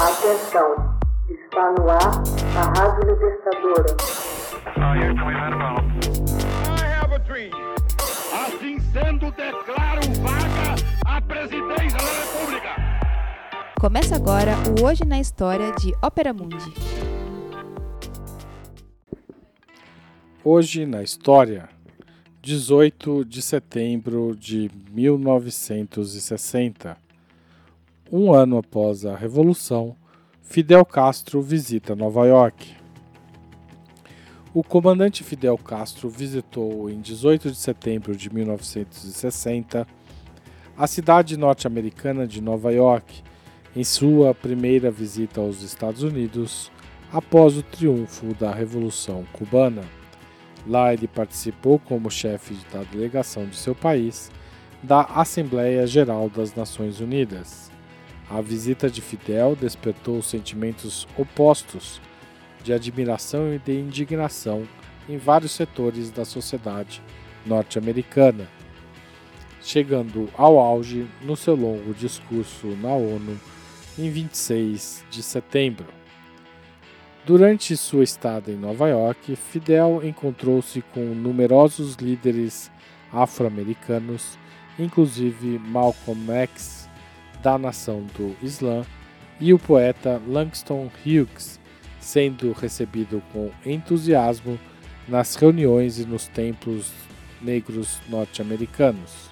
Atenção, 0.00 0.96
está 1.28 1.72
no 1.72 1.90
ar 1.90 2.22
a 2.56 2.62
Rádio 2.78 3.10
Libertadora. 3.10 3.96
Assim 8.32 8.78
sendo, 8.92 9.32
declaro 9.32 10.02
vaga 10.22 10.76
a 11.04 11.20
presidência 11.20 11.98
da 11.98 12.12
República. 12.22 12.76
Começa 13.80 14.14
agora 14.14 14.54
o 14.68 14.84
Hoje 14.86 15.04
na 15.04 15.18
História 15.18 15.72
de 15.72 15.92
Ópera 16.00 16.32
Mundi. 16.32 16.72
Hoje 20.44 20.86
na 20.86 21.02
História, 21.02 21.68
18 22.40 23.24
de 23.24 23.42
setembro 23.42 24.36
de 24.36 24.70
1960. 24.92 27.07
Um 28.10 28.32
ano 28.32 28.56
após 28.56 29.04
a 29.04 29.14
Revolução, 29.14 29.94
Fidel 30.40 30.82
Castro 30.86 31.42
visita 31.42 31.94
Nova 31.94 32.24
York. 32.24 32.74
O 34.54 34.64
comandante 34.64 35.22
Fidel 35.22 35.58
Castro 35.58 36.08
visitou 36.08 36.88
em 36.88 37.02
18 37.02 37.50
de 37.50 37.56
setembro 37.58 38.16
de 38.16 38.32
1960 38.32 39.86
a 40.74 40.86
cidade 40.86 41.36
norte-americana 41.36 42.26
de 42.26 42.40
Nova 42.40 42.72
York, 42.72 43.22
em 43.76 43.84
sua 43.84 44.34
primeira 44.34 44.90
visita 44.90 45.42
aos 45.42 45.60
Estados 45.60 46.02
Unidos 46.02 46.72
após 47.12 47.58
o 47.58 47.62
triunfo 47.62 48.32
da 48.36 48.50
Revolução 48.50 49.26
Cubana. 49.34 49.82
Lá 50.66 50.94
ele 50.94 51.06
participou 51.06 51.78
como 51.78 52.10
chefe 52.10 52.56
da 52.72 52.82
delegação 52.84 53.44
de 53.44 53.56
seu 53.56 53.74
país 53.74 54.30
da 54.82 55.02
Assembleia 55.02 55.86
Geral 55.86 56.30
das 56.30 56.54
Nações 56.54 57.00
Unidas. 57.00 57.68
A 58.30 58.42
visita 58.42 58.90
de 58.90 59.00
Fidel 59.00 59.56
despertou 59.56 60.20
sentimentos 60.20 61.08
opostos 61.16 62.00
de 62.62 62.72
admiração 62.72 63.54
e 63.54 63.58
de 63.58 63.72
indignação 63.72 64.68
em 65.08 65.16
vários 65.16 65.52
setores 65.52 66.10
da 66.10 66.24
sociedade 66.24 67.02
norte-americana, 67.46 68.46
chegando 69.62 70.28
ao 70.36 70.58
auge 70.58 71.06
no 71.22 71.36
seu 71.36 71.54
longo 71.54 71.94
discurso 71.94 72.66
na 72.82 72.92
ONU 72.92 73.40
em 73.98 74.10
26 74.10 75.04
de 75.10 75.22
setembro. 75.22 75.86
Durante 77.24 77.76
sua 77.76 78.04
estada 78.04 78.50
em 78.50 78.56
Nova 78.56 78.88
York, 78.88 79.36
Fidel 79.36 80.00
encontrou-se 80.04 80.82
com 80.94 81.00
numerosos 81.00 81.94
líderes 81.96 82.70
afro-americanos, 83.12 84.38
inclusive 84.78 85.58
Malcolm 85.58 86.30
X, 86.32 86.87
da 87.42 87.58
nação 87.58 88.04
do 88.16 88.36
Islã, 88.42 88.84
e 89.40 89.54
o 89.54 89.58
poeta 89.58 90.20
Langston 90.26 90.90
Hughes, 91.04 91.60
sendo 92.00 92.52
recebido 92.52 93.22
com 93.32 93.50
entusiasmo 93.64 94.58
nas 95.06 95.34
reuniões 95.36 95.98
e 95.98 96.04
nos 96.04 96.26
templos 96.28 96.92
negros 97.40 98.00
norte-americanos. 98.08 99.28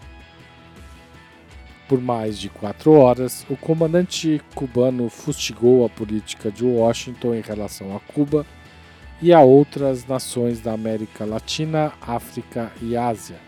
Por 1.89 2.01
mais 2.01 2.39
de 2.39 2.49
quatro 2.49 2.93
horas, 2.93 3.47
o 3.49 3.57
comandante 3.57 4.41
cubano 4.55 5.09
fustigou 5.09 5.85
a 5.85 5.89
política 5.89 6.51
de 6.51 6.65
Washington 6.65 7.35
em 7.35 7.41
relação 7.41 7.95
a 7.95 8.01
Cuba 8.01 8.45
e 9.23 9.33
a 9.33 9.41
outras 9.41 10.05
nações 10.07 10.61
da 10.61 10.73
América 10.73 11.25
Latina, 11.25 11.93
África 12.01 12.73
e 12.83 12.97
Ásia. 12.97 13.39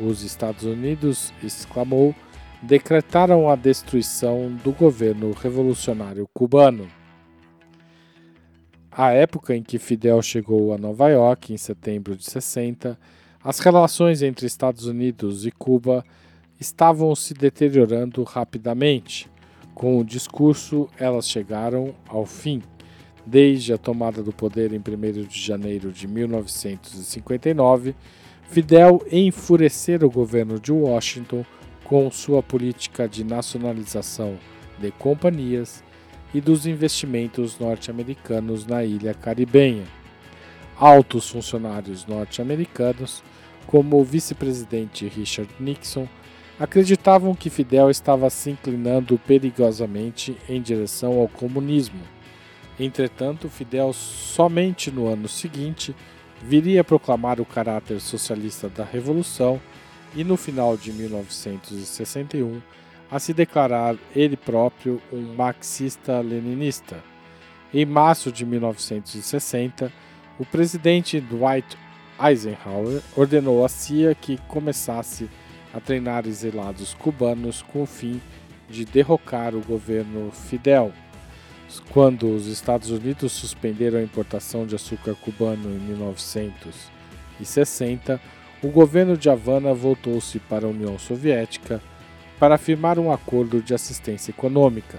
Os 0.00 0.22
Estados 0.22 0.64
Unidos, 0.64 1.32
exclamou, 1.42 2.14
decretaram 2.62 3.48
a 3.48 3.56
destruição 3.56 4.52
do 4.64 4.72
governo 4.72 5.32
revolucionário 5.32 6.28
cubano. 6.34 6.88
À 8.90 9.12
época 9.12 9.54
em 9.54 9.62
que 9.62 9.78
Fidel 9.78 10.20
chegou 10.22 10.72
a 10.72 10.78
Nova 10.78 11.08
York, 11.08 11.52
em 11.52 11.56
setembro 11.56 12.16
de 12.16 12.24
60, 12.24 12.98
as 13.42 13.60
relações 13.60 14.22
entre 14.22 14.46
Estados 14.46 14.86
Unidos 14.86 15.46
e 15.46 15.52
Cuba 15.52 16.04
estavam 16.60 17.14
se 17.14 17.32
deteriorando 17.32 18.24
rapidamente. 18.24 19.30
Com 19.72 19.98
o 19.98 20.04
discurso, 20.04 20.88
elas 20.98 21.28
chegaram 21.28 21.94
ao 22.08 22.26
fim. 22.26 22.60
Desde 23.24 23.72
a 23.72 23.78
tomada 23.78 24.22
do 24.22 24.32
poder 24.32 24.72
em 24.72 24.78
1 24.78 24.82
de 25.28 25.40
janeiro 25.40 25.92
de 25.92 26.08
1959, 26.08 27.94
Fidel 28.48 29.06
enfurecera 29.12 30.04
o 30.04 30.10
governo 30.10 30.58
de 30.58 30.72
Washington 30.72 31.44
com 31.88 32.10
sua 32.10 32.42
política 32.42 33.08
de 33.08 33.24
nacionalização 33.24 34.38
de 34.78 34.90
companhias 34.92 35.82
e 36.34 36.40
dos 36.40 36.66
investimentos 36.66 37.58
norte-americanos 37.58 38.66
na 38.66 38.84
ilha 38.84 39.14
caribenha. 39.14 39.84
Altos 40.76 41.30
funcionários 41.30 42.06
norte-americanos, 42.06 43.22
como 43.66 43.98
o 43.98 44.04
vice-presidente 44.04 45.08
Richard 45.08 45.50
Nixon, 45.58 46.06
acreditavam 46.60 47.34
que 47.34 47.48
Fidel 47.48 47.88
estava 47.90 48.28
se 48.28 48.50
inclinando 48.50 49.18
perigosamente 49.26 50.36
em 50.46 50.60
direção 50.60 51.18
ao 51.18 51.26
comunismo. 51.26 52.00
Entretanto, 52.78 53.48
Fidel 53.48 53.94
somente 53.94 54.90
no 54.90 55.08
ano 55.08 55.26
seguinte 55.26 55.96
viria 56.42 56.82
a 56.82 56.84
proclamar 56.84 57.40
o 57.40 57.46
caráter 57.46 57.98
socialista 57.98 58.68
da 58.68 58.84
revolução 58.84 59.58
e 60.14 60.24
no 60.24 60.36
final 60.36 60.76
de 60.76 60.92
1961 60.92 62.60
a 63.10 63.18
se 63.18 63.32
declarar 63.32 63.96
ele 64.14 64.36
próprio 64.36 65.00
um 65.12 65.34
marxista-leninista. 65.34 67.02
Em 67.72 67.86
março 67.86 68.30
de 68.30 68.44
1960, 68.44 69.90
o 70.38 70.44
presidente 70.44 71.18
Dwight 71.20 71.78
Eisenhower 72.20 73.00
ordenou 73.16 73.64
à 73.64 73.68
CIA 73.68 74.14
que 74.14 74.36
começasse 74.48 75.30
a 75.72 75.80
treinar 75.80 76.26
exilados 76.26 76.92
cubanos 76.94 77.62
com 77.62 77.82
o 77.82 77.86
fim 77.86 78.20
de 78.68 78.84
derrocar 78.84 79.54
o 79.54 79.60
governo 79.60 80.30
Fidel. 80.30 80.92
Quando 81.90 82.34
os 82.34 82.46
Estados 82.46 82.90
Unidos 82.90 83.32
suspenderam 83.32 83.98
a 83.98 84.02
importação 84.02 84.66
de 84.66 84.74
açúcar 84.74 85.14
cubano 85.14 85.70
em 85.70 85.78
1960, 85.78 88.20
o 88.62 88.68
governo 88.68 89.16
de 89.16 89.30
Havana 89.30 89.72
voltou-se 89.72 90.38
para 90.40 90.66
a 90.66 90.70
União 90.70 90.98
Soviética 90.98 91.80
para 92.38 92.58
firmar 92.58 92.98
um 92.98 93.12
acordo 93.12 93.62
de 93.62 93.72
assistência 93.72 94.30
econômica. 94.30 94.98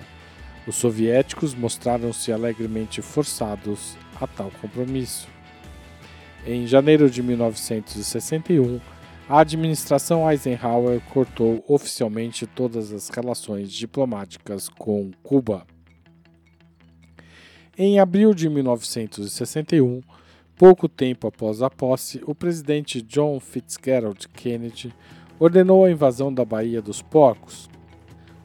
Os 0.66 0.76
soviéticos 0.76 1.54
mostraram-se 1.54 2.32
alegremente 2.32 3.02
forçados 3.02 3.98
a 4.20 4.28
tal 4.28 4.52
compromisso. 4.62 5.28
Em 6.46 6.66
janeiro 6.66 7.10
de 7.10 7.22
1961, 7.22 8.80
a 9.28 9.42
administração 9.42 10.30
Eisenhower 10.30 11.02
cortou 11.12 11.64
oficialmente 11.68 12.48
todas 12.48 12.94
as 12.94 13.10
relações 13.10 13.72
diplomáticas 13.72 14.70
com 14.70 15.12
Cuba. 15.22 15.68
Em 17.78 18.00
abril 18.00 18.34
de 18.34 18.50
1961, 18.50 20.02
Pouco 20.60 20.90
tempo 20.90 21.26
após 21.26 21.62
a 21.62 21.70
posse, 21.70 22.22
o 22.28 22.36
presidente 22.36 23.02
John 23.02 23.40
Fitzgerald 23.40 24.28
Kennedy 24.28 24.94
ordenou 25.40 25.86
a 25.86 25.90
invasão 25.90 26.34
da 26.34 26.44
Baía 26.44 26.82
dos 26.82 27.02
Porcos. 27.02 27.70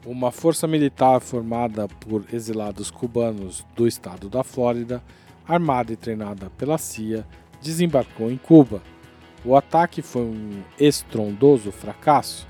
Uma 0.05 0.31
força 0.31 0.65
militar 0.65 1.19
formada 1.19 1.89
por 1.89 2.23
exilados 2.31 2.89
cubanos 2.89 3.65
do 3.75 3.85
estado 3.85 4.29
da 4.29 4.45
Flórida, 4.45 5.03
armada 5.45 5.91
e 5.91 5.97
treinada 5.97 6.49
pela 6.51 6.77
CIA, 6.77 7.27
desembarcou 7.61 8.31
em 8.31 8.37
Cuba. 8.37 8.81
O 9.43 9.53
ataque 9.53 10.01
foi 10.01 10.21
um 10.21 10.63
estrondoso 10.79 11.69
fracasso. 11.69 12.47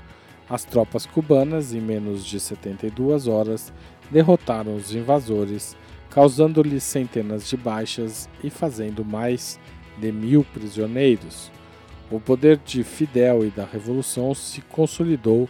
As 0.48 0.62
tropas 0.62 1.06
cubanas, 1.06 1.74
em 1.74 1.80
menos 1.80 2.24
de 2.24 2.38
72 2.38 3.26
horas, 3.26 3.72
derrotaram 4.12 4.76
os 4.76 4.94
invasores 4.94 5.76
causando-lhe 6.10 6.80
centenas 6.80 7.48
de 7.48 7.56
baixas 7.56 8.28
e 8.42 8.50
fazendo 8.50 9.04
mais 9.04 9.58
de 9.98 10.12
mil 10.12 10.44
prisioneiros. 10.44 11.50
O 12.10 12.20
poder 12.20 12.58
de 12.64 12.84
Fidel 12.84 13.44
e 13.44 13.50
da 13.50 13.64
Revolução 13.64 14.34
se 14.34 14.60
consolidou 14.60 15.48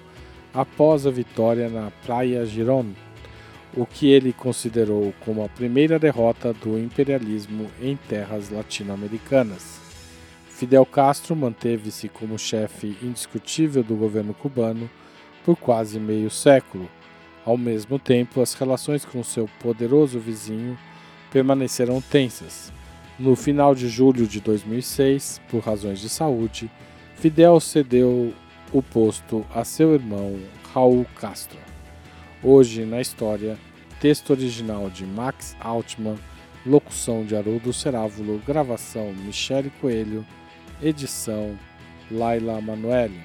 após 0.54 1.06
a 1.06 1.10
vitória 1.10 1.68
na 1.68 1.90
Praia 2.04 2.46
Girón, 2.46 2.86
o 3.76 3.84
que 3.84 4.08
ele 4.08 4.32
considerou 4.32 5.12
como 5.20 5.44
a 5.44 5.48
primeira 5.48 5.98
derrota 5.98 6.54
do 6.54 6.78
imperialismo 6.78 7.70
em 7.80 7.94
terras 8.08 8.48
latino-americanas. 8.48 9.78
Fidel 10.48 10.86
Castro 10.86 11.36
manteve-se 11.36 12.08
como 12.08 12.38
chefe 12.38 12.96
indiscutível 13.02 13.82
do 13.82 13.94
governo 13.94 14.32
cubano 14.32 14.88
por 15.44 15.56
quase 15.56 16.00
meio 16.00 16.30
século, 16.30 16.88
ao 17.46 17.56
mesmo 17.56 17.96
tempo, 17.96 18.42
as 18.42 18.54
relações 18.54 19.04
com 19.04 19.22
seu 19.22 19.48
poderoso 19.60 20.18
vizinho 20.18 20.76
permaneceram 21.30 22.00
tensas. 22.00 22.72
No 23.16 23.36
final 23.36 23.72
de 23.72 23.88
julho 23.88 24.26
de 24.26 24.40
2006, 24.40 25.40
por 25.48 25.62
razões 25.62 26.00
de 26.00 26.08
saúde, 26.08 26.68
Fidel 27.14 27.60
cedeu 27.60 28.34
o 28.72 28.82
posto 28.82 29.46
a 29.54 29.64
seu 29.64 29.94
irmão 29.94 30.38
Raul 30.74 31.06
Castro. 31.20 31.58
Hoje 32.42 32.84
na 32.84 33.00
história, 33.00 33.56
Texto 34.00 34.30
original 34.30 34.90
de 34.90 35.06
Max 35.06 35.56
Altman, 35.60 36.16
locução 36.66 37.24
de 37.24 37.36
Haroldo 37.36 37.72
Cerávulo, 37.72 38.42
gravação 38.44 39.12
Michele 39.14 39.70
Coelho, 39.80 40.26
edição 40.82 41.56
Laila 42.10 42.60
Manoeli. 42.60 43.24